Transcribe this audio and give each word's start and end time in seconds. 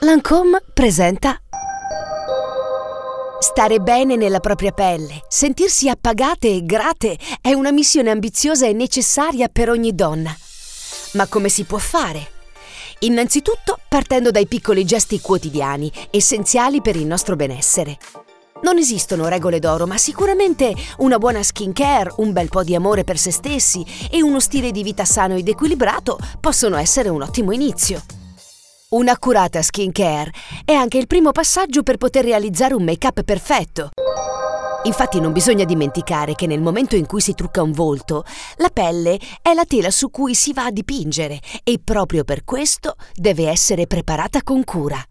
Lancome 0.00 0.62
presenta 0.72 1.38
Stare 3.38 3.80
bene 3.80 4.16
nella 4.16 4.40
propria 4.40 4.72
pelle, 4.72 5.20
sentirsi 5.28 5.90
appagate 5.90 6.48
e 6.48 6.64
grate 6.64 7.18
è 7.42 7.52
una 7.52 7.70
missione 7.70 8.08
ambiziosa 8.08 8.66
e 8.66 8.72
necessaria 8.72 9.48
per 9.48 9.68
ogni 9.68 9.94
donna. 9.94 10.34
Ma 11.12 11.26
come 11.26 11.50
si 11.50 11.64
può 11.64 11.76
fare? 11.76 12.30
Innanzitutto 13.00 13.78
partendo 13.86 14.30
dai 14.30 14.46
piccoli 14.46 14.86
gesti 14.86 15.20
quotidiani, 15.20 15.92
essenziali 16.10 16.80
per 16.80 16.96
il 16.96 17.04
nostro 17.04 17.36
benessere. 17.36 17.98
Non 18.62 18.78
esistono 18.78 19.28
regole 19.28 19.58
d'oro, 19.58 19.86
ma 19.86 19.98
sicuramente 19.98 20.74
una 20.98 21.18
buona 21.18 21.42
skincare, 21.42 22.14
un 22.16 22.32
bel 22.32 22.48
po' 22.48 22.64
di 22.64 22.74
amore 22.74 23.04
per 23.04 23.18
se 23.18 23.30
stessi 23.30 23.84
e 24.10 24.22
uno 24.22 24.40
stile 24.40 24.70
di 24.70 24.82
vita 24.82 25.04
sano 25.04 25.36
ed 25.36 25.46
equilibrato 25.46 26.18
possono 26.40 26.76
essere 26.76 27.10
un 27.10 27.20
ottimo 27.20 27.52
inizio. 27.52 28.15
Un'accurata 28.88 29.62
skincare 29.62 30.30
è 30.64 30.72
anche 30.72 30.96
il 30.98 31.08
primo 31.08 31.32
passaggio 31.32 31.82
per 31.82 31.96
poter 31.96 32.24
realizzare 32.24 32.72
un 32.72 32.84
make-up 32.84 33.24
perfetto. 33.24 33.90
Infatti 34.84 35.18
non 35.18 35.32
bisogna 35.32 35.64
dimenticare 35.64 36.36
che 36.36 36.46
nel 36.46 36.60
momento 36.60 36.94
in 36.94 37.04
cui 37.04 37.20
si 37.20 37.34
trucca 37.34 37.62
un 37.62 37.72
volto, 37.72 38.22
la 38.58 38.70
pelle 38.72 39.18
è 39.42 39.54
la 39.54 39.64
tela 39.64 39.90
su 39.90 40.08
cui 40.10 40.36
si 40.36 40.52
va 40.52 40.66
a 40.66 40.70
dipingere 40.70 41.40
e 41.64 41.80
proprio 41.82 42.22
per 42.22 42.44
questo 42.44 42.94
deve 43.12 43.48
essere 43.48 43.88
preparata 43.88 44.44
con 44.44 44.62
cura. 44.62 45.04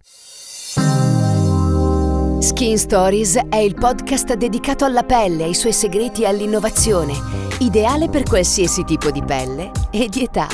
Skin 2.40 2.78
Stories 2.78 3.36
è 3.50 3.58
il 3.58 3.76
podcast 3.76 4.36
dedicato 4.36 4.86
alla 4.86 5.04
pelle, 5.04 5.44
ai 5.44 5.54
suoi 5.54 5.74
segreti 5.74 6.22
e 6.22 6.28
all'innovazione, 6.28 7.14
ideale 7.60 8.08
per 8.08 8.24
qualsiasi 8.24 8.86
tipo 8.86 9.12
di 9.12 9.22
pelle 9.22 9.72
e 9.92 10.08
di 10.08 10.24
età. 10.24 10.48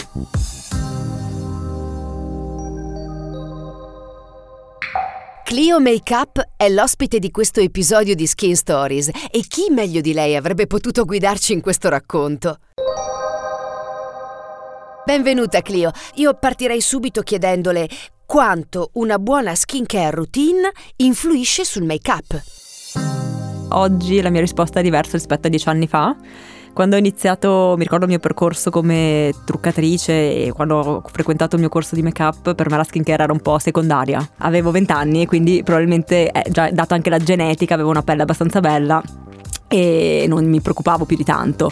Clio 5.52 5.82
Makeup 5.82 6.42
è 6.56 6.70
l'ospite 6.70 7.20
di 7.20 7.30
questo 7.30 7.60
episodio 7.60 8.16
di 8.16 8.26
Skin 8.26 8.56
Stories 8.56 9.10
e 9.10 9.42
chi 9.46 9.66
meglio 9.70 10.00
di 10.00 10.14
lei 10.14 10.38
avrebbe 10.38 10.66
potuto 10.66 11.04
guidarci 11.04 11.52
in 11.52 11.60
questo 11.60 11.90
racconto? 11.90 12.60
Benvenuta 15.04 15.62
Clio, 15.62 15.92
io 16.16 16.36
partirei 16.36 16.80
subito 16.80 17.22
chiedendole 17.22 17.90
quanto 18.26 18.92
una 18.94 19.20
buona 19.20 19.54
skincare 19.54 20.12
routine 20.12 20.72
influisce 20.96 21.66
sul 21.66 21.84
make-up. 21.84 22.42
Oggi 23.72 24.22
la 24.22 24.30
mia 24.30 24.40
risposta 24.40 24.80
è 24.80 24.84
diversa 24.84 25.18
rispetto 25.18 25.48
a 25.48 25.50
dieci 25.50 25.68
anni 25.68 25.88
fa. 25.88 26.16
Quando 26.74 26.96
ho 26.96 27.00
iniziato, 27.00 27.76
mi 27.78 27.84
ricordo 27.84 28.06
il 28.06 28.12
mio 28.12 28.20
percorso 28.20 28.70
come 28.70 29.34
truccatrice 29.46 30.46
e 30.46 30.52
quando 30.54 30.78
ho 30.78 31.04
frequentato 31.12 31.56
il 31.56 31.62
mio 31.62 31.70
corso 31.70 31.96
di 31.96 32.02
make-up, 32.02 32.56
per 32.56 32.70
me 32.70 32.78
la 32.78 32.84
skincare 32.84 33.24
era 33.24 33.34
un 33.34 33.42
po' 33.42 33.60
secondaria. 33.60 34.26
Avevo 34.38 34.72
20 34.72 34.92
anni 34.92 35.22
e 35.24 35.26
quindi 35.26 35.64
probabilmente, 35.64 36.32
eh, 36.32 36.50
già 36.50 36.72
data 36.72 36.96
anche 36.96 37.10
la 37.10 37.20
genetica, 37.20 37.74
avevo 37.74 37.90
una 37.90 38.04
pelle 38.04 38.22
abbastanza 38.22 38.62
bella 38.62 39.02
e 39.68 40.26
non 40.28 40.46
mi 40.46 40.62
preoccupavo 40.62 41.06
più 41.06 41.18
di 41.18 41.26
tanto. 41.26 41.72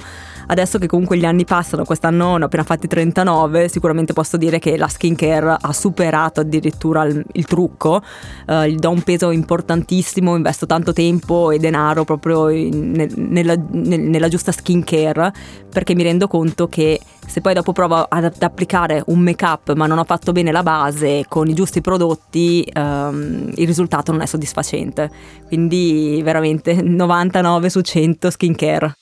Adesso 0.51 0.79
che 0.79 0.87
comunque 0.87 1.15
gli 1.15 1.25
anni 1.25 1.45
passano, 1.45 1.85
quest'anno 1.85 2.37
ne 2.37 2.43
ho 2.43 2.45
appena 2.47 2.63
fatti 2.63 2.87
39, 2.87 3.69
sicuramente 3.69 4.13
posso 4.13 4.35
dire 4.35 4.57
che 4.57 4.77
la 4.77 4.87
skincare 4.87 5.57
ha 5.61 5.73
superato 5.73 6.39
addirittura 6.39 7.03
il, 7.03 7.23
il 7.33 7.45
trucco, 7.45 8.01
uh, 8.47 8.63
gli 8.63 8.75
do 8.75 8.89
un 8.89 9.03
peso 9.03 9.29
importantissimo, 9.29 10.35
investo 10.35 10.65
tanto 10.65 10.91
tempo 10.91 11.51
e 11.51 11.59
denaro 11.59 12.03
proprio 12.03 12.49
in, 12.49 13.07
nella, 13.15 13.55
nella 13.69 14.27
giusta 14.27 14.51
skincare 14.51 15.31
perché 15.71 15.93
mi 15.93 16.01
rendo 16.01 16.27
conto 16.27 16.67
che 16.67 16.99
se 17.27 17.41
poi 17.41 17.53
dopo 17.53 17.71
provo 17.71 18.07
ad 18.09 18.33
applicare 18.39 19.03
un 19.07 19.19
make 19.19 19.45
up 19.45 19.73
ma 19.73 19.85
non 19.85 19.99
ho 19.99 20.03
fatto 20.03 20.31
bene 20.31 20.51
la 20.51 20.63
base 20.63 21.25
con 21.27 21.47
i 21.47 21.53
giusti 21.53 21.79
prodotti 21.79 22.67
um, 22.73 23.51
il 23.53 23.67
risultato 23.67 24.11
non 24.11 24.21
è 24.21 24.25
soddisfacente. 24.25 25.11
Quindi 25.45 26.21
veramente 26.23 26.81
99 26.81 27.69
su 27.69 27.81
100 27.81 28.31
skincare 28.31 28.95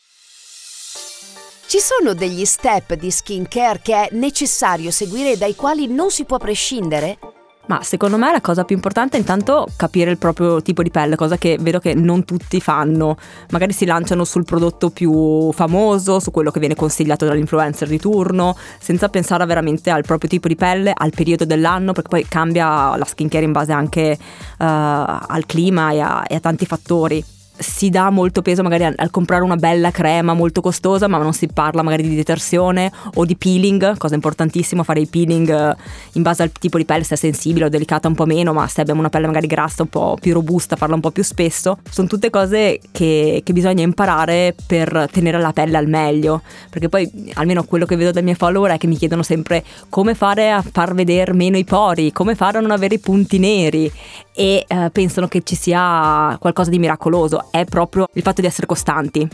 ci 1.67 1.80
sono 1.80 2.14
degli 2.14 2.45
step 2.45 2.94
di 2.94 3.11
skincare 3.11 3.82
che 3.83 3.94
è 3.94 4.08
necessario 4.14 4.89
seguire 4.89 5.33
e 5.33 5.38
dai 5.38 5.54
quali 5.54 5.88
non 5.88 6.10
si 6.10 6.23
può 6.23 6.38
prescindere? 6.38 7.20
Ma 7.66 7.83
secondo 7.83 8.17
me 8.17 8.32
la 8.32 8.39
cosa 8.39 8.64
più 8.64 8.78
importante 8.78 9.17
è 9.17 9.20
intanto 9.20 9.67
capire 9.76 10.10
il 10.10 10.17
proprio 10.17 10.61
tipo 10.61 10.82
di 10.82 10.89
pelle, 10.89 11.17
cosa 11.17 11.38
che 11.38 11.58
vedo 11.60 11.80
che 11.80 11.94
non 11.94 12.23
tutti 12.23 12.61
fanno. 12.61 13.17
Magari 13.50 13.73
si 13.73 13.86
lanciano 13.86 14.23
sul 14.23 14.45
prodotto 14.45 14.89
più 14.92 15.52
famoso, 15.52 16.22
su 16.22 16.32
quello 16.32 16.52
che 16.52 16.61
viene 16.61 16.76
consigliato 16.76 17.26
dall'influencer 17.26 17.89
di 17.89 18.00
turno, 18.00 18.56
senza 18.80 19.10
pensare 19.10 19.45
veramente 19.45 19.89
al 19.89 20.04
proprio 20.04 20.30
tipo 20.30 20.48
di 20.48 20.56
pelle, 20.56 20.94
al 20.95 21.11
periodo 21.14 21.44
dell'anno, 21.44 21.92
perché 21.92 22.08
poi 22.08 22.26
cambia 22.30 22.95
la 22.95 23.06
skincare 23.06 23.44
in 23.44 23.52
base 23.52 23.73
anche 23.73 24.17
uh, 24.17 24.64
al 24.64 25.44
clima 25.45 25.92
e 25.92 26.00
a, 26.00 26.23
e 26.26 26.36
a 26.36 26.39
tanti 26.39 26.66
fattori 26.66 27.36
si 27.58 27.90
dà 27.90 28.10
molto 28.10 28.42
peso 28.42 28.64
magari 28.64 28.86
al, 28.86 28.94
al, 28.95 29.10
comprare 29.10 29.44
una 29.44 29.56
bella 29.56 29.92
crema 29.92 30.34
molto 30.34 30.62
costosa, 30.62 31.08
ma 31.08 31.18
non 31.18 31.34
si 31.34 31.48
parla 31.48 31.82
magari 31.82 32.08
di 32.08 32.16
detersione 32.16 32.92
o 33.16 33.26
di 33.26 33.36
peeling, 33.36 33.98
cosa 33.98 34.16
importantissima, 34.16 34.84
fare 34.84 35.02
i 35.02 35.08
peeling 35.08 35.50
eh, 35.50 35.76
in 36.14 36.22
base 36.22 36.44
al 36.44 36.52
tipo 36.52 36.78
di 36.78 36.86
pelle, 36.86 37.04
se 37.04 37.16
è 37.16 37.18
sensibile 37.18 37.66
o 37.66 37.70
delicata 37.70 38.08
un 38.08 38.16
po' 38.16 38.26
meno, 38.26 38.54
ma 38.54 38.68
se 38.68 38.82
abbiamo 38.82 39.00
una 39.00 39.10
pelle 39.10 39.28
magari 39.28 39.48
grassa 39.48 39.84
un 39.84 39.90
po' 39.90 40.18
più 40.20 40.34
robusta, 40.34 40.76
farla 40.76 40.95
un 40.95 41.02
po' 41.02 41.12
più 41.12 41.23
spesso, 41.23 41.80
sono 41.90 42.08
tutte 42.08 42.30
cose 42.30 42.80
che, 42.92 43.42
che 43.44 43.54
bisogna 43.54 43.84
imparare 43.84 44.56
per 44.66 45.08
tenere 45.12 45.39
la 45.39 45.54
pelle 45.54 45.78
al 45.78 45.88
meglio, 45.88 46.42
perché 46.70 46.89
poi 46.89 47.32
almeno 47.34 47.64
quello 47.64 47.86
che 47.86 47.95
vedo 47.95 48.12
dai 48.12 48.24
miei 48.24 48.36
follower 48.36 48.72
è 48.72 48.78
che 48.78 48.88
mi 48.88 48.98
chiedono 48.98 49.24
sempre 49.24 49.64
come 49.89 50.14
fare 50.14 50.52
a 50.52 50.62
far 50.62 50.94
vedere 50.94 51.34
meno 51.34 51.58
i 51.58 51.64
pori, 51.64 52.12
come 52.12 52.36
fare 52.36 52.58
a 52.58 52.62
non 52.62 52.72
avere 52.72 52.95
i 52.95 53.00
punti 53.00 53.39
neri 53.39 53.92
e 54.34 54.64
eh, 54.68 54.89
pensano 54.92 55.28
che 55.28 55.42
ci 55.44 55.56
sia 55.56 56.38
qualcosa 56.39 56.70
di 56.70 56.78
miracoloso, 56.78 57.46
è 57.52 57.65
proprio 57.65 58.08
il 58.13 58.21
fatto 58.21 58.41
di 58.41 58.47
essere 58.47 58.67
costanti. 58.67 59.27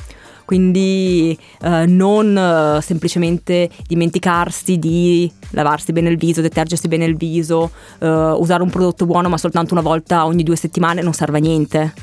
Quindi 0.45 1.37
eh, 1.61 1.85
non 1.85 2.37
eh, 2.37 2.81
semplicemente 2.81 3.69
dimenticarsi 3.87 4.77
di 4.77 5.31
lavarsi 5.51 5.93
bene 5.93 6.09
il 6.09 6.17
viso, 6.17 6.41
detergersi 6.41 6.87
bene 6.87 7.05
il 7.05 7.15
viso, 7.15 7.71
eh, 7.99 8.07
usare 8.07 8.61
un 8.61 8.69
prodotto 8.69 9.05
buono 9.05 9.29
ma 9.29 9.37
soltanto 9.37 9.73
una 9.73 9.81
volta 9.81 10.25
ogni 10.25 10.43
due 10.43 10.57
settimane 10.57 11.01
non 11.01 11.13
serve 11.13 11.37
a 11.37 11.41
niente 11.41 11.93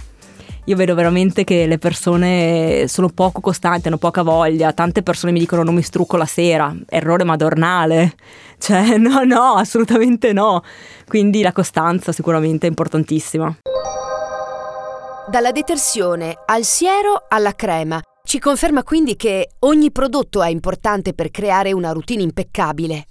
io 0.71 0.76
vedo 0.76 0.94
veramente 0.94 1.43
che 1.43 1.66
le 1.66 1.78
persone 1.78 2.84
sono 2.87 3.09
poco 3.09 3.41
costanti, 3.41 3.88
hanno 3.88 3.97
poca 3.97 4.22
voglia. 4.22 4.72
Tante 4.72 5.03
persone 5.03 5.32
mi 5.32 5.41
dicono 5.41 5.65
non 5.65 5.75
mi 5.75 5.82
strucco 5.82 6.16
la 6.16 6.27
sera, 6.27 6.75
errore 6.87 7.25
madornale. 7.25 8.15
Cioè, 8.60 8.98
no, 8.98 9.25
no, 9.25 9.54
assolutamente 9.54 10.34
no. 10.34 10.62
Quindi 11.09 11.41
la 11.41 11.50
costanza 11.50 12.12
sicuramente 12.12 12.66
è 12.66 12.69
importantissima. 12.69 13.56
Dalla 15.31 15.53
detersione 15.53 16.35
al 16.45 16.65
siero 16.65 17.27
alla 17.29 17.55
crema. 17.55 18.03
Ci 18.25 18.41
conferma 18.41 18.83
quindi 18.83 19.15
che 19.15 19.51
ogni 19.61 19.93
prodotto 19.93 20.43
è 20.43 20.49
importante 20.49 21.15
per 21.15 21.31
creare 21.31 21.73
una 21.73 21.93
routine 21.93 22.23
impeccabile. 22.23 23.07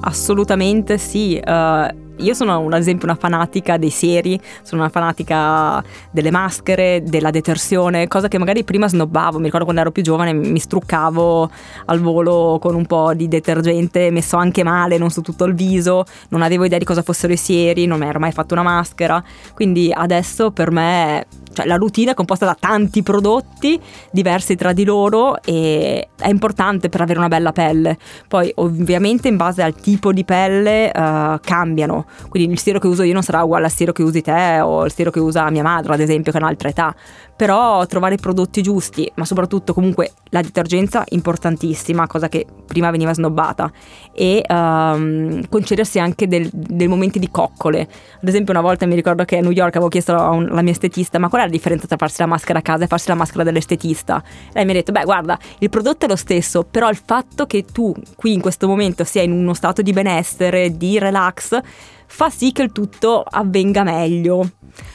Assolutamente 0.00 0.96
sì. 0.96 1.38
Uh, 1.44 2.01
io 2.16 2.34
sono 2.34 2.66
ad 2.66 2.80
esempio 2.80 3.06
una 3.08 3.16
fanatica 3.16 3.76
dei 3.76 3.90
seri, 3.90 4.40
sono 4.62 4.82
una 4.82 4.90
fanatica 4.90 5.82
delle 6.10 6.30
maschere, 6.30 7.02
della 7.02 7.30
detersione, 7.30 8.08
cosa 8.08 8.28
che 8.28 8.38
magari 8.38 8.64
prima 8.64 8.88
snobbavo, 8.88 9.38
mi 9.38 9.44
ricordo 9.44 9.64
quando 9.64 9.82
ero 9.82 9.90
più 9.90 10.02
giovane 10.02 10.32
mi 10.32 10.58
struccavo 10.58 11.50
al 11.86 12.00
volo 12.00 12.58
con 12.60 12.74
un 12.74 12.86
po' 12.86 13.14
di 13.14 13.28
detergente 13.28 14.10
messo 14.10 14.36
anche 14.36 14.62
male, 14.62 14.98
non 14.98 15.10
su 15.10 15.20
tutto 15.20 15.44
il 15.44 15.54
viso, 15.54 16.04
non 16.28 16.42
avevo 16.42 16.64
idea 16.64 16.78
di 16.78 16.84
cosa 16.84 17.02
fossero 17.02 17.32
i 17.32 17.38
sieri, 17.38 17.86
non 17.86 17.98
mi 17.98 18.06
ero 18.06 18.18
mai 18.18 18.32
fatto 18.32 18.54
una 18.54 18.62
maschera, 18.62 19.22
quindi 19.54 19.92
adesso 19.92 20.50
per 20.50 20.70
me 20.70 21.26
cioè, 21.52 21.66
la 21.66 21.76
routine 21.76 22.12
è 22.12 22.14
composta 22.14 22.46
da 22.46 22.56
tanti 22.58 23.02
prodotti 23.02 23.78
diversi 24.10 24.56
tra 24.56 24.72
di 24.72 24.84
loro 24.84 25.40
e 25.42 26.08
è 26.16 26.28
importante 26.28 26.88
per 26.88 27.00
avere 27.02 27.18
una 27.18 27.28
bella 27.28 27.52
pelle. 27.52 27.98
Poi 28.26 28.50
ovviamente 28.56 29.28
in 29.28 29.36
base 29.36 29.62
al 29.62 29.74
tipo 29.74 30.12
di 30.12 30.24
pelle 30.24 30.90
uh, 30.94 31.38
cambiano, 31.40 32.01
quindi 32.28 32.52
il 32.52 32.58
siero 32.58 32.78
che 32.78 32.86
uso 32.86 33.02
io 33.02 33.12
non 33.12 33.22
sarà 33.22 33.42
uguale 33.42 33.66
al 33.66 33.70
siero 33.70 33.92
che 33.92 34.02
usi 34.02 34.20
te 34.22 34.60
o 34.60 34.84
il 34.84 34.92
siero 34.92 35.10
che 35.10 35.20
usa 35.20 35.48
mia 35.50 35.62
madre 35.62 35.94
ad 35.94 36.00
esempio 36.00 36.32
che 36.32 36.38
ha 36.38 36.40
un'altra 36.40 36.68
età, 36.68 36.94
però 37.36 37.84
trovare 37.86 38.14
i 38.14 38.18
prodotti 38.18 38.62
giusti, 38.62 39.10
ma 39.16 39.24
soprattutto 39.24 39.74
comunque 39.74 40.12
la 40.30 40.42
detergenza 40.42 41.04
importantissima, 41.10 42.06
cosa 42.06 42.28
che 42.28 42.46
prima 42.66 42.90
veniva 42.90 43.12
snobbata 43.12 43.70
e 44.14 44.44
um, 44.48 45.40
concedersi 45.48 45.98
anche 45.98 46.28
dei 46.28 46.48
del 46.52 46.88
momenti 46.88 47.18
di 47.18 47.30
coccole. 47.30 47.80
Ad 47.80 48.28
esempio 48.28 48.52
una 48.52 48.62
volta 48.62 48.86
mi 48.86 48.94
ricordo 48.94 49.24
che 49.24 49.38
a 49.38 49.40
New 49.40 49.50
York 49.50 49.74
avevo 49.76 49.88
chiesto 49.88 50.14
alla 50.14 50.62
mia 50.62 50.72
estetista 50.72 51.18
ma 51.18 51.28
qual 51.28 51.42
è 51.42 51.44
la 51.44 51.50
differenza 51.50 51.86
tra 51.86 51.96
farsi 51.96 52.20
la 52.20 52.26
maschera 52.26 52.60
a 52.60 52.62
casa 52.62 52.84
e 52.84 52.86
farsi 52.86 53.08
la 53.08 53.14
maschera 53.14 53.42
dell'estetista? 53.42 54.22
Lei 54.52 54.64
mi 54.64 54.70
ha 54.70 54.74
detto, 54.74 54.92
beh 54.92 55.04
guarda, 55.04 55.38
il 55.58 55.68
prodotto 55.68 56.06
è 56.06 56.08
lo 56.08 56.16
stesso, 56.16 56.64
però 56.64 56.88
il 56.88 57.00
fatto 57.04 57.46
che 57.46 57.64
tu 57.64 57.94
qui 58.16 58.32
in 58.32 58.40
questo 58.40 58.66
momento 58.66 59.04
sia 59.04 59.22
in 59.22 59.32
uno 59.32 59.54
stato 59.54 59.82
di 59.82 59.92
benessere, 59.92 60.76
di 60.76 60.98
relax, 60.98 61.58
fa 62.12 62.28
sì 62.28 62.52
che 62.52 62.62
il 62.62 62.72
tutto 62.72 63.24
avvenga 63.26 63.82
meglio. 63.82 64.48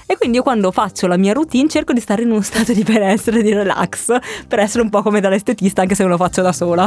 E 0.05 0.17
quindi 0.17 0.37
io 0.37 0.43
quando 0.43 0.71
faccio 0.71 1.07
la 1.07 1.17
mia 1.17 1.33
routine 1.33 1.67
cerco 1.67 1.91
di 1.91 1.99
stare 1.99 2.21
in 2.21 2.31
uno 2.31 2.41
stato 2.41 2.73
di 2.73 2.83
benessere, 2.83 3.41
di 3.41 3.53
relax, 3.53 4.15
per 4.47 4.59
essere 4.59 4.83
un 4.83 4.89
po' 4.89 5.01
come 5.01 5.19
dall'estetista 5.19 5.81
anche 5.81 5.95
se 5.95 6.03
non 6.03 6.11
lo 6.11 6.17
faccio 6.17 6.41
da 6.41 6.53
sola. 6.53 6.83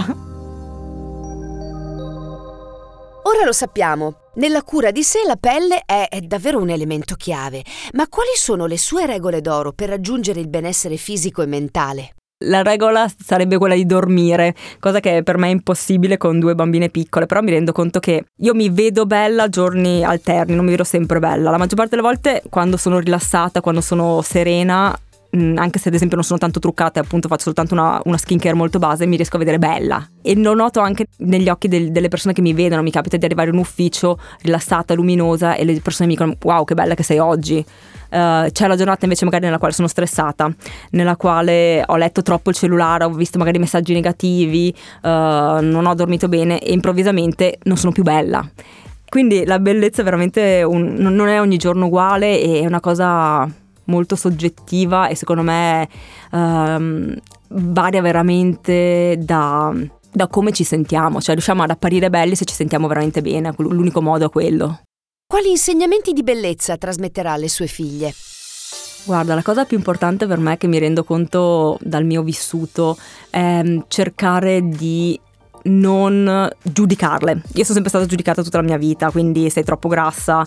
Ora 3.22 3.44
lo 3.44 3.52
sappiamo, 3.52 4.14
nella 4.36 4.62
cura 4.62 4.90
di 4.92 5.02
sé 5.02 5.20
la 5.26 5.36
pelle 5.36 5.82
è, 5.84 6.06
è, 6.08 6.20
davvero 6.20 6.58
un 6.58 6.70
elemento 6.70 7.16
chiave, 7.16 7.64
ma 7.92 8.08
quali 8.08 8.30
sono 8.34 8.66
le 8.66 8.78
sue 8.78 9.06
regole 9.06 9.40
d'oro 9.40 9.72
per 9.72 9.88
raggiungere 9.88 10.40
il 10.40 10.48
benessere 10.48 10.96
fisico 10.96 11.42
e 11.42 11.46
mentale? 11.46 12.14
La 12.44 12.62
regola 12.62 13.06
sarebbe 13.22 13.58
quella 13.58 13.74
di 13.74 13.84
dormire, 13.84 14.54
cosa 14.78 14.98
che 14.98 15.22
per 15.22 15.36
me 15.36 15.48
è 15.48 15.50
impossibile 15.50 16.16
con 16.16 16.38
due 16.38 16.54
bambine 16.54 16.88
piccole, 16.88 17.26
però 17.26 17.42
mi 17.42 17.50
rendo 17.50 17.72
conto 17.72 18.00
che 18.00 18.24
io 18.34 18.54
mi 18.54 18.70
vedo 18.70 19.04
bella 19.04 19.50
giorni 19.50 20.02
alterni, 20.02 20.54
non 20.54 20.64
mi 20.64 20.70
vedo 20.70 20.84
sempre 20.84 21.18
bella. 21.18 21.50
La 21.50 21.58
maggior 21.58 21.76
parte 21.76 21.96
delle 21.96 22.06
volte 22.06 22.42
quando 22.48 22.78
sono 22.78 22.98
rilassata, 22.98 23.60
quando 23.60 23.82
sono 23.82 24.22
serena, 24.22 24.98
Mm, 25.36 25.58
anche 25.58 25.78
se 25.78 25.88
ad 25.88 25.94
esempio 25.94 26.16
non 26.16 26.24
sono 26.24 26.40
tanto 26.40 26.58
truccata 26.58 26.98
e 26.98 27.04
appunto 27.04 27.28
faccio 27.28 27.44
soltanto 27.44 27.72
una, 27.74 28.00
una 28.04 28.16
skincare 28.16 28.54
molto 28.54 28.80
base, 28.80 29.06
mi 29.06 29.14
riesco 29.14 29.36
a 29.36 29.38
vedere 29.38 29.58
bella. 29.58 30.04
E 30.22 30.34
lo 30.34 30.54
noto 30.54 30.80
anche 30.80 31.06
negli 31.18 31.48
occhi 31.48 31.68
del, 31.68 31.92
delle 31.92 32.08
persone 32.08 32.34
che 32.34 32.40
mi 32.40 32.52
vedono, 32.52 32.82
mi 32.82 32.90
capita 32.90 33.16
di 33.16 33.24
arrivare 33.24 33.48
in 33.48 33.54
un 33.54 33.60
ufficio 33.60 34.18
rilassata, 34.42 34.92
luminosa 34.94 35.54
e 35.54 35.64
le 35.64 35.80
persone 35.80 36.08
mi 36.08 36.14
dicono 36.14 36.36
wow 36.42 36.64
che 36.64 36.74
bella 36.74 36.94
che 36.94 37.04
sei 37.04 37.18
oggi. 37.18 37.64
Uh, 38.10 38.50
c'è 38.50 38.66
la 38.66 38.74
giornata 38.74 39.04
invece 39.04 39.24
magari 39.24 39.44
nella 39.44 39.58
quale 39.58 39.72
sono 39.72 39.86
stressata, 39.86 40.52
nella 40.90 41.14
quale 41.14 41.84
ho 41.86 41.96
letto 41.96 42.22
troppo 42.22 42.50
il 42.50 42.56
cellulare, 42.56 43.04
ho 43.04 43.10
visto 43.10 43.38
magari 43.38 43.60
messaggi 43.60 43.92
negativi, 43.92 44.74
uh, 45.02 45.08
non 45.08 45.86
ho 45.86 45.94
dormito 45.94 46.28
bene 46.28 46.58
e 46.58 46.72
improvvisamente 46.72 47.58
non 47.64 47.76
sono 47.76 47.92
più 47.92 48.02
bella. 48.02 48.44
Quindi 49.08 49.44
la 49.44 49.60
bellezza 49.60 50.00
è 50.00 50.04
veramente 50.04 50.64
un, 50.64 50.94
non 50.94 51.28
è 51.28 51.40
ogni 51.40 51.56
giorno 51.56 51.86
uguale, 51.86 52.40
è 52.40 52.66
una 52.66 52.80
cosa 52.80 53.48
molto 53.90 54.16
soggettiva 54.16 55.08
e 55.08 55.14
secondo 55.14 55.42
me 55.42 55.88
um, 56.32 57.14
varia 57.48 58.00
veramente 58.00 59.18
da, 59.18 59.72
da 60.10 60.28
come 60.28 60.52
ci 60.52 60.64
sentiamo, 60.64 61.20
cioè 61.20 61.34
riusciamo 61.34 61.62
ad 61.62 61.70
apparire 61.70 62.08
belli 62.08 62.34
se 62.34 62.44
ci 62.46 62.54
sentiamo 62.54 62.88
veramente 62.88 63.20
bene, 63.20 63.52
l'unico 63.58 64.00
modo 64.00 64.26
è 64.26 64.30
quello. 64.30 64.80
Quali 65.26 65.50
insegnamenti 65.50 66.12
di 66.12 66.22
bellezza 66.22 66.76
trasmetterà 66.76 67.32
alle 67.32 67.48
sue 67.48 67.66
figlie? 67.66 68.12
Guarda, 69.04 69.34
la 69.34 69.42
cosa 69.42 69.64
più 69.64 69.76
importante 69.76 70.26
per 70.26 70.38
me 70.38 70.56
che 70.56 70.66
mi 70.66 70.78
rendo 70.78 71.04
conto 71.04 71.78
dal 71.80 72.04
mio 72.04 72.22
vissuto 72.22 72.96
è 73.30 73.62
cercare 73.88 74.60
di 74.68 75.18
non 75.64 76.48
giudicarle. 76.62 77.32
Io 77.32 77.62
sono 77.62 77.74
sempre 77.74 77.88
stata 77.88 78.06
giudicata 78.06 78.42
tutta 78.42 78.58
la 78.58 78.64
mia 78.64 78.76
vita, 78.76 79.10
quindi 79.10 79.50
sei 79.50 79.64
troppo 79.64 79.88
grassa, 79.88 80.40
uh, 80.40 80.46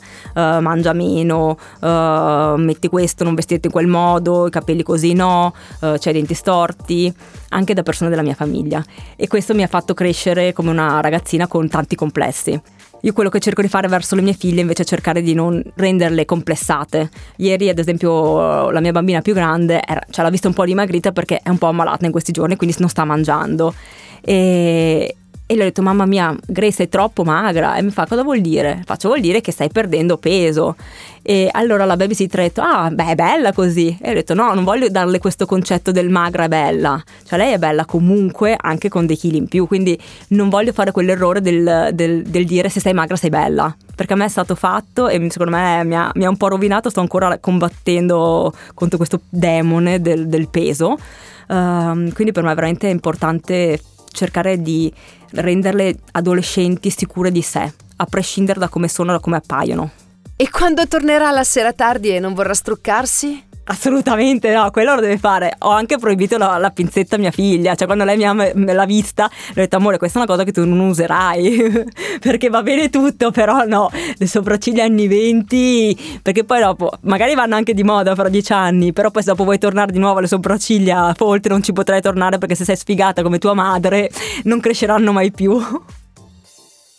mangia 0.59 0.93
meno, 0.93 1.57
uh, 1.79 2.55
metti 2.57 2.87
questo, 2.89 3.23
non 3.23 3.35
vestirti 3.35 3.67
in 3.67 3.73
quel 3.73 3.87
modo, 3.87 4.47
i 4.47 4.51
capelli 4.51 4.83
così 4.83 5.13
no, 5.13 5.53
uh, 5.81 5.95
c'hai 5.97 6.13
i 6.13 6.13
denti 6.13 6.33
storti, 6.33 7.13
anche 7.49 7.73
da 7.73 7.83
persone 7.83 8.09
della 8.09 8.21
mia 8.21 8.35
famiglia. 8.35 8.83
E 9.15 9.27
questo 9.27 9.53
mi 9.53 9.63
ha 9.63 9.67
fatto 9.67 9.93
crescere 9.93 10.53
come 10.53 10.69
una 10.69 10.99
ragazzina 11.01 11.47
con 11.47 11.67
tanti 11.67 11.95
complessi. 11.95 12.61
Io 13.05 13.11
quello 13.11 13.29
che 13.29 13.39
cerco 13.39 13.61
di 13.61 13.67
fare 13.67 13.89
verso 13.89 14.15
le 14.15 14.21
mie 14.21 14.31
figlie 14.31 14.61
invece 14.61 14.83
è 14.83 14.85
cercare 14.85 15.21
di 15.21 15.33
non 15.33 15.61
renderle 15.75 16.23
complessate. 16.23 17.09
Ieri, 17.35 17.67
ad 17.67 17.77
esempio, 17.77 18.71
la 18.71 18.79
mia 18.79 18.93
bambina 18.93 19.19
più 19.19 19.33
grande 19.33 19.81
era, 19.85 20.01
cioè, 20.09 20.23
l'ha 20.23 20.31
vista 20.31 20.47
un 20.47 20.53
po' 20.53 20.63
dimagrita 20.63 21.11
perché 21.11 21.41
è 21.43 21.49
un 21.49 21.57
po' 21.57 21.67
ammalata 21.67 22.05
in 22.05 22.11
questi 22.13 22.31
giorni, 22.31 22.55
quindi 22.55 22.73
non 22.79 22.87
sta 22.87 23.03
mangiando. 23.03 23.73
E, 24.21 25.17
e 25.53 25.55
le 25.55 25.61
ho 25.61 25.65
detto, 25.65 25.81
mamma 25.81 26.05
mia, 26.05 26.35
Grace 26.45 26.71
sei 26.71 26.89
troppo 26.89 27.23
magra. 27.23 27.75
E 27.75 27.81
mi 27.81 27.91
fa, 27.91 28.05
cosa 28.07 28.23
vuol 28.23 28.41
dire? 28.41 28.81
Faccio, 28.85 29.07
vuol 29.07 29.21
dire 29.21 29.41
che 29.41 29.51
stai 29.51 29.69
perdendo 29.69 30.17
peso. 30.17 30.75
E 31.21 31.47
allora 31.51 31.85
la 31.85 31.95
babysitter 31.95 32.39
ha 32.39 32.43
detto, 32.43 32.61
ah, 32.61 32.89
beh, 32.89 33.11
è 33.11 33.15
bella 33.15 33.53
così. 33.53 33.97
E 34.01 34.11
ho 34.11 34.13
detto, 34.13 34.33
no, 34.33 34.53
non 34.53 34.63
voglio 34.63 34.89
darle 34.89 35.19
questo 35.19 35.45
concetto 35.45 35.91
del 35.91 36.09
magra 36.09 36.45
è 36.45 36.47
bella. 36.47 37.01
Cioè 37.25 37.37
lei 37.37 37.53
è 37.53 37.57
bella 37.57 37.85
comunque 37.85 38.57
anche 38.59 38.89
con 38.89 39.05
dei 39.05 39.15
chili 39.15 39.37
in 39.37 39.47
più. 39.47 39.67
Quindi 39.67 39.97
non 40.29 40.49
voglio 40.49 40.73
fare 40.73 40.91
quell'errore 40.91 41.39
del, 41.39 41.89
del, 41.93 42.23
del 42.23 42.45
dire 42.45 42.69
se 42.69 42.79
sei 42.79 42.93
magra 42.93 43.15
sei 43.15 43.29
bella. 43.29 43.75
Perché 43.95 44.13
a 44.13 44.15
me 44.15 44.25
è 44.25 44.29
stato 44.29 44.55
fatto 44.55 45.07
e 45.07 45.19
secondo 45.29 45.55
me 45.55 45.83
mi 45.83 45.95
ha, 45.95 46.11
mi 46.15 46.25
ha 46.25 46.29
un 46.29 46.37
po' 46.37 46.47
rovinato. 46.47 46.89
Sto 46.89 46.99
ancora 46.99 47.37
combattendo 47.37 48.53
contro 48.73 48.97
questo 48.97 49.21
demone 49.29 50.01
del, 50.01 50.27
del 50.27 50.49
peso. 50.49 50.97
Uh, 51.45 52.09
quindi 52.13 52.31
per 52.31 52.41
me 52.41 52.51
è 52.51 52.55
veramente 52.55 52.87
importante 52.87 53.79
cercare 54.13 54.61
di 54.61 54.91
renderle 55.31 55.95
adolescenti 56.11 56.89
sicure 56.89 57.31
di 57.31 57.41
sé, 57.41 57.73
a 57.97 58.05
prescindere 58.05 58.59
da 58.59 58.69
come 58.69 58.87
sono 58.87 59.11
e 59.11 59.15
da 59.15 59.19
come 59.19 59.37
appaiono. 59.37 59.91
E 60.35 60.49
quando 60.49 60.87
tornerà 60.87 61.31
la 61.31 61.43
sera 61.43 61.73
tardi 61.73 62.09
e 62.09 62.19
non 62.19 62.33
vorrà 62.33 62.53
struccarsi? 62.53 63.51
Assolutamente 63.65 64.53
no, 64.53 64.69
quello 64.71 64.95
lo 64.95 64.99
deve 64.99 65.17
fare. 65.17 65.55
Ho 65.59 65.69
anche 65.69 65.97
proibito 65.97 66.37
la, 66.37 66.57
la 66.57 66.69
pinzetta 66.71 67.15
a 67.15 67.19
mia 67.19 67.31
figlia, 67.31 67.75
cioè 67.75 67.85
quando 67.85 68.03
lei 68.03 68.17
mi 68.17 68.25
ha, 68.25 68.33
me 68.33 68.73
l'ha 68.73 68.85
vista, 68.85 69.29
le 69.29 69.51
ho 69.51 69.63
detto 69.63 69.77
amore 69.77 69.97
questa 69.97 70.19
è 70.19 70.23
una 70.23 70.29
cosa 70.29 70.43
che 70.43 70.51
tu 70.51 70.65
non 70.65 70.79
userai, 70.79 71.85
perché 72.19 72.49
va 72.49 72.61
bene 72.61 72.89
tutto, 72.89 73.31
però 73.31 73.63
no, 73.63 73.89
le 74.17 74.27
sopracciglia 74.27 74.83
anni 74.83 75.07
20, 75.07 76.19
perché 76.21 76.43
poi 76.43 76.59
dopo 76.59 76.91
magari 77.03 77.35
vanno 77.35 77.55
anche 77.55 77.73
di 77.73 77.83
moda 77.83 78.15
fra 78.15 78.27
dieci 78.27 78.51
anni, 78.51 78.91
però 78.91 79.11
poi 79.11 79.21
se 79.21 79.29
dopo 79.29 79.45
vuoi 79.45 79.59
tornare 79.59 79.93
di 79.93 79.99
nuovo 79.99 80.17
alle 80.17 80.27
sopracciglia 80.27 81.13
folte 81.15 81.47
non 81.47 81.63
ci 81.63 81.71
potrai 81.71 82.01
tornare 82.01 82.39
perché 82.39 82.55
se 82.55 82.65
sei 82.65 82.75
sfigata 82.75 83.21
come 83.21 83.37
tua 83.37 83.53
madre 83.53 84.09
non 84.43 84.59
cresceranno 84.59 85.13
mai 85.13 85.31
più. 85.31 85.57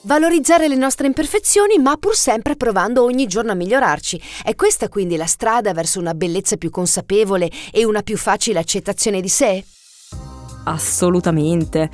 Valorizzare 0.06 0.68
le 0.68 0.76
nostre 0.76 1.06
imperfezioni, 1.06 1.78
ma 1.78 1.96
pur 1.96 2.14
sempre 2.14 2.56
provando 2.56 3.02
ogni 3.02 3.26
giorno 3.26 3.52
a 3.52 3.54
migliorarci. 3.54 4.20
È 4.42 4.54
questa 4.54 4.90
quindi 4.90 5.16
la 5.16 5.24
strada 5.24 5.72
verso 5.72 5.98
una 5.98 6.12
bellezza 6.12 6.58
più 6.58 6.68
consapevole 6.68 7.50
e 7.72 7.86
una 7.86 8.02
più 8.02 8.18
facile 8.18 8.58
accettazione 8.58 9.22
di 9.22 9.30
sé? 9.30 9.64
Assolutamente. 10.64 11.90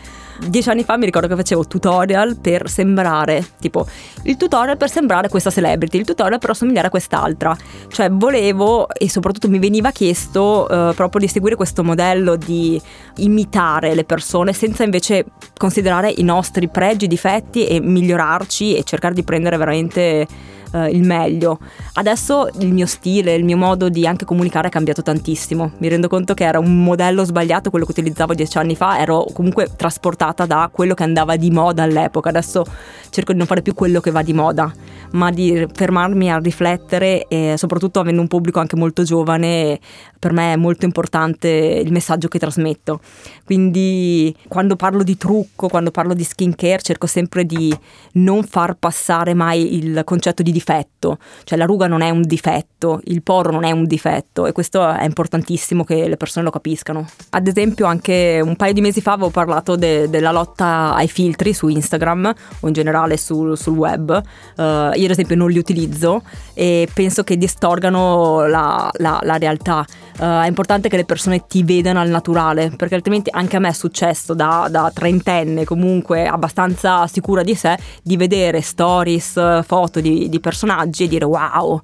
Dieci 0.47 0.71
anni 0.71 0.85
fa 0.85 0.97
mi 0.97 1.05
ricordo 1.05 1.29
che 1.29 1.37
facevo 1.37 1.67
tutorial 1.67 2.37
per 2.37 2.71
sembrare, 2.71 3.47
tipo 3.61 3.87
il 4.23 4.37
tutorial 4.37 4.77
per 4.77 4.89
sembrare 4.89 5.29
questa 5.29 5.51
celebrity, 5.51 5.99
il 5.99 6.07
tutorial 6.07 6.39
per 6.39 6.51
assomigliare 6.51 6.87
a 6.87 6.91
quest'altra. 6.91 7.57
Cioè 7.89 8.11
volevo 8.11 8.89
e 8.89 9.11
soprattutto 9.11 9.49
mi 9.49 9.59
veniva 9.59 9.91
chiesto 9.91 10.67
uh, 10.71 10.95
proprio 10.95 11.21
di 11.21 11.29
seguire 11.29 11.57
questo 11.57 11.85
modello 11.85 12.37
di 12.37 12.81
imitare 13.17 13.95
le 13.95 14.05
persone 14.05 14.53
senza 14.53 14.83
invece 14.83 15.27
considerare 15.57 16.13
i 16.17 16.23
nostri 16.23 16.69
pregi, 16.69 17.07
difetti 17.07 17.67
e 17.67 17.81
migliorarci 17.81 18.77
e 18.77 18.85
cercare 18.85 19.15
di 19.15 19.25
prendere 19.25 19.57
veramente 19.57 20.27
uh, 20.73 20.85
il 20.85 21.03
meglio. 21.03 21.59
Adesso 21.95 22.49
il 22.61 22.73
mio 22.73 22.87
stile, 22.87 23.35
il 23.35 23.45
mio 23.45 23.57
modo 23.57 23.89
di 23.89 24.07
anche 24.07 24.25
comunicare 24.25 24.69
è 24.69 24.71
cambiato 24.71 25.03
tantissimo. 25.03 25.73
Mi 25.79 25.89
rendo 25.89 26.09
conto 26.09 26.35
che 26.35 26.45
era 26.45 26.59
un 26.59 26.83
modello 26.83 27.25
sbagliato 27.25 27.71
quello 27.71 27.85
che 27.85 27.93
utilizzavo 27.93 28.35
dieci 28.35 28.59
anni 28.59 28.77
fa, 28.77 28.99
ero 28.99 29.27
comunque 29.33 29.69
trasportata 29.77 30.47
da 30.47 30.69
quello 30.73 30.95
che 30.95 31.03
andava 31.03 31.37
di 31.37 31.51
moda 31.51 31.83
all'epoca. 31.83 32.29
Adesso 32.29 32.65
cerco 33.11 33.33
di 33.33 33.39
non 33.39 33.47
fare 33.47 33.63
più 33.63 33.75
quello 33.75 34.01
che 34.01 34.11
va 34.11 34.23
di 34.23 34.33
moda, 34.33 34.73
ma 35.13 35.31
di 35.31 35.67
fermarmi 35.73 36.31
a 36.31 36.39
riflettere 36.39 37.27
e 37.29 37.55
soprattutto 37.57 38.01
avendo 38.01 38.21
un 38.21 38.29
pubblico 38.29 38.61
anche 38.61 38.77
molto 38.77 39.03
giovane, 39.03 39.79
per 40.19 40.33
me 40.33 40.53
è 40.53 40.57
molto 40.57 40.85
importante 40.85 41.49
il 41.49 41.91
messaggio 41.93 42.29
che 42.29 42.39
trasmetto. 42.39 43.01
Quindi 43.45 44.35
quando 44.49 44.77
parlo 44.77 45.03
di 45.03 45.17
trucco, 45.17 45.69
quando 45.69 45.91
parlo 45.91 46.15
di 46.15 46.25
skincare, 46.25 46.83
cerco 46.83 47.07
sempre 47.07 47.45
di 47.45 47.77
non 48.13 48.45
far 48.45 48.75
passare 48.75 49.35
mai 49.35 49.77
il 49.77 50.03
concetto 50.05 50.43
di 50.43 50.53
difetto, 50.61 51.19
cioè 51.45 51.59
la 51.59 51.65
ruga 51.65 51.87
non 51.87 52.03
è 52.03 52.11
un 52.11 52.23
difetto, 52.23 53.01
il 53.05 53.23
poro 53.23 53.51
non 53.51 53.65
è 53.65 53.71
un 53.71 53.85
difetto 53.85 54.47
e 54.47 54.53
questo 54.53 54.87
è 54.87 55.05
importantissimo 55.05 55.85
che 55.85 56.07
le 56.07 56.17
persone 56.17 56.45
lo 56.45 56.51
capiscano. 56.51 57.07
Ad 57.31 57.47
esempio 57.47 57.87
anche 57.87 58.41
un 58.45 58.57
paio 58.57 58.75
di 58.75 58.83
mesi 58.83 59.01
fa 59.01 59.13
avevo 59.13 59.31
parlato 59.31 59.77
de- 59.77 60.11
della 60.11 60.31
lotta 60.31 60.95
ai 60.95 61.09
filtri 61.09 61.55
su 61.55 61.69
Instagram 61.69 62.33
o 62.61 62.67
in 62.67 62.75
generale 62.75 63.17
sul, 63.17 63.57
sul 63.57 63.77
web, 63.77 64.11
uh, 64.11 64.63
io 64.63 65.05
ad 65.05 65.11
esempio 65.11 65.37
non 65.37 65.51
li 65.51 65.59
utilizzo 65.59 66.23
e 66.53 66.87
penso 66.93 67.25
che 67.25 67.37
distorgano 67.37 68.47
la, 68.47 68.91
la, 68.99 69.19
la 69.23 69.37
realtà. 69.39 69.85
Uh, 70.19 70.43
è 70.43 70.47
importante 70.47 70.89
che 70.89 70.97
le 70.97 71.05
persone 71.05 71.47
ti 71.47 71.63
vedano 71.63 72.01
al 72.01 72.09
naturale 72.09 72.71
perché 72.77 72.95
altrimenti 72.95 73.31
anche 73.33 73.57
a 73.57 73.59
me 73.59 73.69
è 73.69 73.73
successo 73.73 74.35
da, 74.35 74.69
da 74.71 74.91
trentenne 74.93 75.65
comunque 75.65 76.27
abbastanza 76.27 77.07
sicura 77.07 77.43
di 77.43 77.55
sé 77.55 77.79
di 78.03 78.17
vedere 78.17 78.61
stories, 78.61 79.63
foto 79.65 80.01
di, 80.01 80.29
di 80.29 80.41
personaggi 80.41 81.05
e 81.05 81.09
dire 81.09 81.25
wow, 81.25 81.81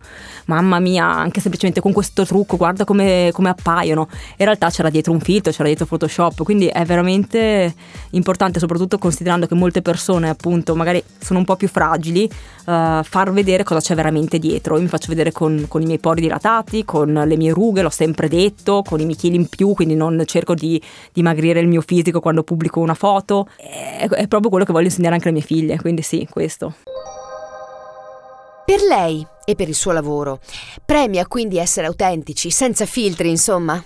mamma 0.46 0.78
mia, 0.80 1.04
anche 1.04 1.40
semplicemente 1.40 1.80
con 1.80 1.92
questo 1.92 2.24
trucco, 2.24 2.56
guarda 2.56 2.84
come, 2.84 3.30
come 3.32 3.50
appaiono. 3.50 4.08
In 4.36 4.44
realtà 4.44 4.70
c'era 4.70 4.90
dietro 4.90 5.12
un 5.12 5.20
filtro, 5.20 5.52
c'era 5.52 5.64
dietro 5.64 5.86
Photoshop, 5.86 6.42
quindi 6.42 6.66
è 6.66 6.84
veramente 6.84 7.74
importante, 8.10 8.58
soprattutto 8.58 8.98
considerando 8.98 9.46
che 9.46 9.54
molte 9.54 9.82
persone 9.82 10.28
appunto 10.28 10.74
magari 10.74 11.02
sono 11.18 11.38
un 11.38 11.44
po' 11.44 11.56
più 11.56 11.68
fragili, 11.68 12.24
uh, 12.24 13.02
far 13.02 13.32
vedere 13.32 13.62
cosa 13.62 13.80
c'è 13.80 13.94
veramente 13.94 14.38
dietro. 14.38 14.76
Io 14.76 14.82
mi 14.82 14.88
faccio 14.88 15.08
vedere 15.08 15.32
con, 15.32 15.66
con, 15.68 15.82
i 15.82 15.86
miei 15.86 15.98
pori 15.98 16.20
dilatati, 16.20 16.84
con 16.84 17.12
le 17.12 17.36
mie 17.36 17.52
rughe, 17.52 17.82
l'ho 17.82 17.90
sempre 17.90 18.15
detto, 18.24 18.82
con 18.82 19.00
i 19.00 19.04
miei 19.04 19.16
chili 19.16 19.36
in 19.36 19.48
più, 19.48 19.74
quindi 19.74 19.94
non 19.94 20.22
cerco 20.24 20.54
di 20.54 20.80
dimagrire 21.12 21.60
il 21.60 21.68
mio 21.68 21.82
fisico 21.82 22.20
quando 22.20 22.42
pubblico 22.42 22.80
una 22.80 22.94
foto. 22.94 23.48
È, 23.56 24.08
è 24.08 24.26
proprio 24.28 24.48
quello 24.48 24.64
che 24.64 24.72
voglio 24.72 24.86
insegnare 24.86 25.14
anche 25.14 25.28
alle 25.28 25.36
mie 25.36 25.46
figlie, 25.46 25.78
quindi 25.78 26.02
sì, 26.02 26.26
questo. 26.30 26.74
Per 28.64 28.80
lei 28.80 29.24
e 29.44 29.54
per 29.54 29.68
il 29.68 29.74
suo 29.74 29.92
lavoro, 29.92 30.40
premia 30.84 31.26
quindi 31.26 31.58
essere 31.58 31.86
autentici, 31.86 32.50
senza 32.50 32.84
filtri, 32.86 33.28
insomma? 33.28 33.84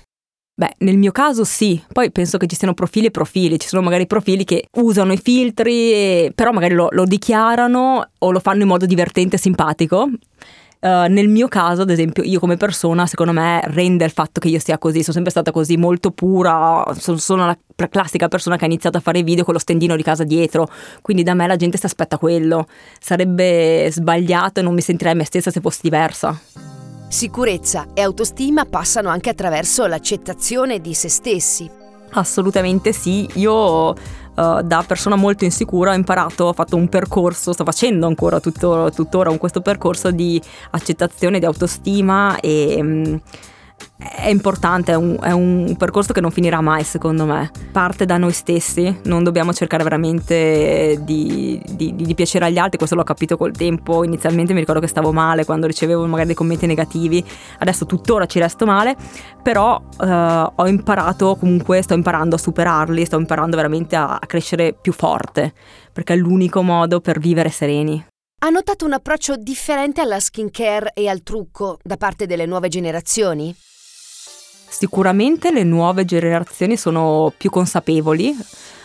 Beh, 0.60 0.74
nel 0.80 0.98
mio 0.98 1.10
caso 1.10 1.44
sì, 1.44 1.82
poi 1.90 2.10
penso 2.10 2.36
che 2.36 2.46
ci 2.46 2.54
siano 2.54 2.74
profili 2.74 3.06
e 3.06 3.10
profili, 3.10 3.58
ci 3.58 3.66
sono 3.66 3.80
magari 3.80 4.06
profili 4.06 4.44
che 4.44 4.66
usano 4.72 5.12
i 5.12 5.16
filtri, 5.16 6.30
però 6.34 6.52
magari 6.52 6.74
lo, 6.74 6.88
lo 6.90 7.04
dichiarano 7.04 8.10
o 8.18 8.30
lo 8.30 8.40
fanno 8.40 8.60
in 8.60 8.68
modo 8.68 8.84
divertente 8.84 9.36
e 9.36 9.38
simpatico. 9.38 10.10
Uh, 10.82 11.12
nel 11.12 11.28
mio 11.28 11.46
caso, 11.46 11.82
ad 11.82 11.90
esempio, 11.90 12.22
io 12.22 12.40
come 12.40 12.56
persona, 12.56 13.06
secondo 13.06 13.32
me, 13.32 13.60
rende 13.64 14.06
il 14.06 14.10
fatto 14.10 14.40
che 14.40 14.48
io 14.48 14.58
sia 14.58 14.78
così. 14.78 15.00
Sono 15.02 15.12
sempre 15.12 15.30
stata 15.30 15.50
così, 15.50 15.76
molto 15.76 16.10
pura. 16.10 16.84
Sono, 16.96 17.18
sono 17.18 17.44
la 17.44 17.58
classica 17.88 18.28
persona 18.28 18.56
che 18.56 18.64
ha 18.64 18.66
iniziato 18.66 18.96
a 18.96 19.00
fare 19.00 19.22
video 19.22 19.44
con 19.44 19.52
lo 19.52 19.60
stendino 19.60 19.94
di 19.94 20.02
casa 20.02 20.24
dietro. 20.24 20.68
Quindi 21.02 21.22
da 21.22 21.34
me 21.34 21.46
la 21.46 21.56
gente 21.56 21.76
si 21.76 21.84
aspetta 21.84 22.16
quello. 22.16 22.66
Sarebbe 22.98 23.88
sbagliato 23.90 24.60
e 24.60 24.62
non 24.62 24.72
mi 24.72 24.80
sentirei 24.80 25.14
me 25.14 25.24
stessa 25.24 25.50
se 25.50 25.60
fossi 25.60 25.80
diversa. 25.82 26.38
Sicurezza 27.08 27.88
e 27.92 28.00
autostima 28.00 28.64
passano 28.64 29.10
anche 29.10 29.30
attraverso 29.30 29.84
l'accettazione 29.86 30.80
di 30.80 30.94
se 30.94 31.08
stessi. 31.08 31.68
Assolutamente 32.12 32.92
sì, 32.92 33.28
io 33.34 33.94
Uh, 34.40 34.62
da 34.62 34.82
persona 34.86 35.16
molto 35.16 35.44
insicura 35.44 35.90
ho 35.90 35.94
imparato, 35.94 36.44
ho 36.44 36.52
fatto 36.54 36.74
un 36.74 36.88
percorso, 36.88 37.52
sto 37.52 37.62
facendo 37.62 38.06
ancora 38.06 38.40
tutto, 38.40 38.90
tuttora 38.94 39.28
questo 39.36 39.60
percorso 39.60 40.10
di 40.10 40.40
accettazione, 40.70 41.38
di 41.38 41.44
autostima 41.44 42.40
e 42.40 42.78
um, 42.80 43.20
è 44.00 44.28
importante, 44.28 44.92
è 44.92 44.94
un, 44.94 45.18
è 45.22 45.30
un, 45.30 45.74
percorso 45.76 46.14
che 46.14 46.22
non 46.22 46.30
finirà 46.30 46.60
mai 46.62 46.84
secondo 46.84 47.26
me. 47.26 47.50
Parte 47.70 48.06
da 48.06 48.16
noi 48.16 48.32
stessi, 48.32 49.00
non 49.04 49.22
dobbiamo 49.22 49.52
cercare 49.52 49.82
veramente 49.82 50.98
di, 51.02 51.62
di, 51.70 51.94
di, 51.94 52.14
piacere 52.14 52.46
agli 52.46 52.56
altri, 52.56 52.78
questo 52.78 52.96
l'ho 52.96 53.02
capito 53.02 53.36
col 53.36 53.52
tempo. 53.52 54.02
Inizialmente 54.02 54.54
mi 54.54 54.60
ricordo 54.60 54.80
che 54.80 54.86
stavo 54.86 55.12
male 55.12 55.44
quando 55.44 55.66
ricevevo 55.66 56.06
magari 56.06 56.28
dei 56.28 56.34
commenti 56.34 56.66
negativi, 56.66 57.22
adesso 57.58 57.84
tuttora 57.84 58.24
ci 58.24 58.38
resto 58.38 58.64
male, 58.64 58.96
però 59.42 59.80
eh, 60.00 60.06
ho 60.54 60.66
imparato 60.66 61.36
comunque, 61.36 61.82
sto 61.82 61.94
imparando 61.94 62.36
a 62.36 62.38
superarli, 62.38 63.04
sto 63.04 63.18
imparando 63.18 63.56
veramente 63.56 63.96
a, 63.96 64.16
a 64.16 64.26
crescere 64.26 64.72
più 64.72 64.92
forte, 64.92 65.52
perché 65.92 66.14
è 66.14 66.16
l'unico 66.16 66.62
modo 66.62 67.00
per 67.00 67.18
vivere 67.18 67.50
sereni. 67.50 68.06
Ha 68.42 68.48
notato 68.48 68.86
un 68.86 68.94
approccio 68.94 69.36
differente 69.36 70.00
alla 70.00 70.18
skincare 70.18 70.92
e 70.94 71.08
al 71.08 71.22
trucco 71.22 71.78
da 71.82 71.98
parte 71.98 72.24
delle 72.24 72.46
nuove 72.46 72.68
generazioni? 72.68 73.54
Sicuramente 74.70 75.50
le 75.50 75.64
nuove 75.64 76.04
generazioni 76.04 76.76
sono 76.76 77.32
più 77.36 77.50
consapevoli. 77.50 78.34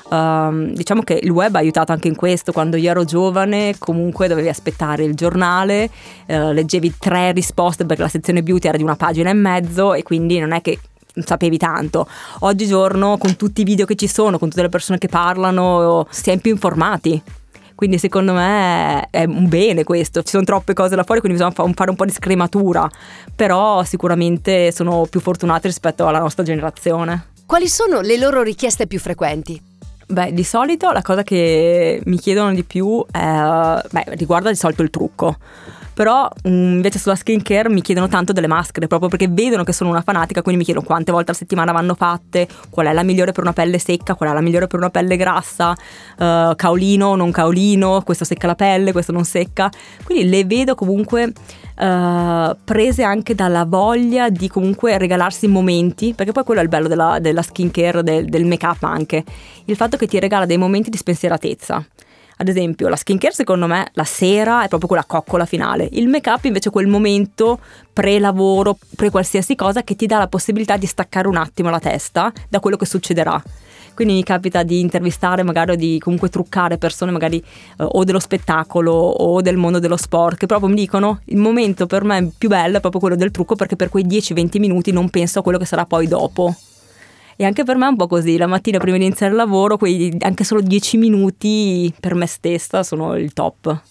Um, 0.10 0.74
diciamo 0.74 1.02
che 1.02 1.20
il 1.22 1.30
web 1.30 1.56
ha 1.56 1.60
aiutato 1.60 1.92
anche 1.92 2.08
in 2.08 2.16
questo. 2.16 2.52
Quando 2.52 2.76
io 2.76 2.90
ero 2.90 3.06
giovane, 3.06 3.76
comunque 3.78 4.28
dovevi 4.28 4.50
aspettare 4.50 5.04
il 5.04 5.14
giornale, 5.14 5.90
uh, 6.28 6.52
leggevi 6.52 6.96
tre 7.00 7.32
risposte 7.32 7.86
perché 7.86 8.02
la 8.02 8.10
sezione 8.10 8.44
beauty 8.44 8.68
era 8.68 8.78
di 8.78 8.84
una 8.84 8.96
pagina 8.96 9.30
e 9.30 9.34
mezzo, 9.34 9.94
e 9.94 10.04
quindi 10.04 10.40
non 10.40 10.52
è 10.52 10.62
che 10.62 10.80
sapevi 11.14 11.58
tanto. 11.58 12.08
Oggigiorno, 12.40 13.18
con 13.18 13.36
tutti 13.36 13.62
i 13.62 13.64
video 13.64 13.86
che 13.86 13.96
ci 13.96 14.08
sono, 14.08 14.38
con 14.38 14.50
tutte 14.50 14.64
le 14.64 14.70
persone 14.70 14.98
che 14.98 15.08
parlano, 15.08 16.06
si 16.10 16.30
è 16.30 16.38
più 16.40 16.52
informati. 16.52 17.22
Quindi 17.76 17.98
secondo 17.98 18.34
me 18.34 19.10
è 19.10 19.26
un 19.26 19.50
bene 19.50 19.84
questo, 19.84 20.24
ci 20.24 20.30
sono 20.30 20.46
troppe 20.46 20.74
cose 20.74 20.96
là 20.96 21.04
fuori, 21.04 21.20
quindi 21.20 21.38
bisogna 21.38 21.54
fare 21.74 21.90
un 21.90 21.96
po' 21.96 22.06
di 22.06 22.12
scrematura, 22.12 22.90
però 23.36 23.84
sicuramente 23.84 24.72
sono 24.72 25.06
più 25.10 25.20
fortunati 25.20 25.68
rispetto 25.68 26.08
alla 26.08 26.20
nostra 26.20 26.44
generazione. 26.44 27.34
Quali 27.46 27.68
sono 27.68 28.00
le 28.02 28.18
loro 28.18 28.42
richieste 28.42 28.88
più 28.88 29.00
frequenti? 29.00 29.75
Beh, 30.08 30.34
di 30.34 30.44
solito 30.44 30.92
la 30.92 31.02
cosa 31.02 31.24
che 31.24 32.00
mi 32.06 32.18
chiedono 32.20 32.54
di 32.54 32.64
più 32.64 33.04
è, 33.12 33.18
beh, 33.20 34.04
riguarda 34.10 34.50
di 34.50 34.56
solito 34.56 34.84
il 34.84 34.92
trucco. 34.92 35.38
Però 35.96 36.30
mm, 36.48 36.76
invece 36.76 37.00
sulla 37.00 37.16
skincare 37.16 37.70
mi 37.70 37.82
chiedono 37.82 38.10
tanto 38.10 38.34
delle 38.34 38.48
maschere 38.48 38.86
proprio 38.86 39.08
perché 39.10 39.28
vedono 39.30 39.64
che 39.64 39.72
sono 39.72 39.90
una 39.90 40.02
fanatica 40.02 40.42
quindi 40.42 40.60
mi 40.60 40.66
chiedono 40.66 40.86
quante 40.86 41.14
volte 41.14 41.32
a 41.32 41.34
settimana 41.34 41.72
vanno 41.72 41.96
fatte 41.96 42.50
qual 42.70 42.88
è 42.88 42.92
la 42.92 43.02
migliore 43.02 43.32
per 43.32 43.44
una 43.46 43.54
pelle 43.54 43.80
secca 43.80 44.14
qual 44.14 44.32
è 44.32 44.34
la 44.34 44.42
migliore 44.42 44.68
per 44.68 44.78
una 44.78 44.90
pelle 44.90 45.16
grassa 45.16 45.72
uh, 45.72 46.54
caolino 46.54 47.16
non 47.16 47.32
caolino 47.32 48.02
questo 48.04 48.26
secca 48.26 48.46
la 48.46 48.56
pelle 48.56 48.92
questo 48.92 49.14
non 49.14 49.24
secca. 49.24 49.72
Quindi 50.04 50.28
le 50.28 50.44
vedo 50.44 50.76
comunque 50.76 51.32
Uh, 51.78 52.56
prese 52.64 53.04
anche 53.04 53.36
dalla 53.36 53.66
voglia 53.66 54.30
di 54.30 54.48
comunque 54.48 54.98
regalarsi 54.98 55.46
momenti, 55.48 56.14
perché 56.14 56.32
poi 56.32 56.46
quello 56.46 56.62
è 56.62 56.64
il 56.64 56.70
bello 56.70 56.88
della, 56.88 57.20
della 57.20 57.42
skincare, 57.42 58.02
del, 58.02 58.30
del 58.30 58.46
make 58.46 58.66
up 58.66 58.82
anche, 58.84 59.24
il 59.66 59.76
fatto 59.76 59.98
che 59.98 60.08
ti 60.08 60.18
regala 60.18 60.46
dei 60.46 60.58
momenti 60.58 60.90
di 60.90 60.96
spensieratezza. 60.96 61.86
Ad 62.38 62.48
esempio, 62.48 62.90
la 62.90 62.96
skincare 62.96 63.34
secondo 63.34 63.66
me 63.66 63.90
la 63.94 64.04
sera 64.04 64.64
è 64.64 64.68
proprio 64.68 64.88
quella 64.88 65.06
coccola 65.06 65.46
finale. 65.46 65.88
Il 65.92 66.08
make 66.08 66.30
up 66.30 66.44
invece 66.46 66.70
è 66.70 66.72
quel 66.72 66.88
momento 66.88 67.60
pre-lavoro, 67.94 68.78
pre-qualsiasi 68.96 69.56
cosa 69.56 69.84
che 69.84 69.96
ti 69.96 70.06
dà 70.06 70.18
la 70.18 70.28
possibilità 70.28 70.76
di 70.76 70.86
staccare 70.86 71.28
un 71.28 71.38
attimo 71.38 71.70
la 71.70 71.80
testa 71.80 72.32
da 72.50 72.60
quello 72.60 72.76
che 72.76 72.86
succederà. 72.86 73.42
Quindi 73.96 74.14
mi 74.14 74.24
capita 74.24 74.62
di 74.64 74.82
intervistare 74.82 75.42
magari 75.42 75.72
o 75.72 75.76
di 75.76 75.98
comunque 76.00 76.30
truccare 76.30 76.78
persone 76.78 77.12
magari 77.12 77.38
eh, 77.38 77.44
o 77.78 78.04
dello 78.04 78.20
spettacolo 78.20 78.92
o 78.92 79.42
del 79.42 79.56
mondo 79.56 79.80
dello 79.80 79.96
sport 79.96 80.38
che 80.38 80.46
proprio 80.46 80.70
mi 80.70 80.76
dicono 80.76 81.22
il 81.26 81.38
momento 81.38 81.86
per 81.86 82.04
me 82.04 82.30
più 82.38 82.50
bello 82.50 82.78
è 82.78 82.80
proprio 82.82 83.00
quello 83.00 83.16
del 83.16 83.32
trucco 83.32 83.56
perché 83.56 83.78
per 83.78 83.90
quei 83.90 84.06
10-20 84.06 84.60
minuti 84.60 84.92
non 84.92 85.10
penso 85.10 85.40
a 85.40 85.42
quello 85.42 85.58
che 85.58 85.66
sarà 85.66 85.86
poi 85.86 86.08
dopo. 86.08 86.54
E 87.38 87.44
anche 87.44 87.64
per 87.64 87.76
me 87.76 87.86
è 87.86 87.90
un 87.90 87.96
po' 87.98 88.08
così, 88.08 88.38
la 88.38 88.48
mattina 88.48 88.78
prima 88.78 88.98
di 88.98 89.06
iniziare 89.06 89.32
il 89.32 89.38
lavoro, 89.38 89.78
quei 89.78 90.16
anche 90.20 90.44
solo 90.44 90.62
10 90.62 90.98
minuti 90.98 91.94
per 92.00 92.16
me 92.16 92.28
stessa 92.28 92.84
sono 92.84 93.16
il 93.16 93.34
top. 93.34 93.82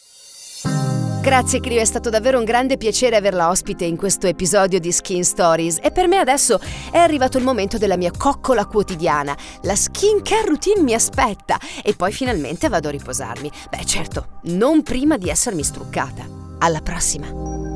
Grazie 1.24 1.60
Clio, 1.60 1.80
è 1.80 1.86
stato 1.86 2.10
davvero 2.10 2.38
un 2.38 2.44
grande 2.44 2.76
piacere 2.76 3.16
averla 3.16 3.48
ospite 3.48 3.86
in 3.86 3.96
questo 3.96 4.26
episodio 4.26 4.78
di 4.78 4.92
Skin 4.92 5.24
Stories 5.24 5.78
e 5.82 5.90
per 5.90 6.06
me 6.06 6.18
adesso 6.18 6.60
è 6.90 6.98
arrivato 6.98 7.38
il 7.38 7.44
momento 7.44 7.78
della 7.78 7.96
mia 7.96 8.10
coccola 8.14 8.66
quotidiana. 8.66 9.34
La 9.62 9.74
skincare 9.74 10.44
routine 10.44 10.82
mi 10.82 10.92
aspetta 10.92 11.58
e 11.82 11.94
poi 11.94 12.12
finalmente 12.12 12.68
vado 12.68 12.88
a 12.88 12.90
riposarmi. 12.90 13.50
Beh 13.70 13.86
certo, 13.86 14.40
non 14.42 14.82
prima 14.82 15.16
di 15.16 15.30
essermi 15.30 15.64
struccata. 15.64 16.26
Alla 16.58 16.82
prossima! 16.82 17.73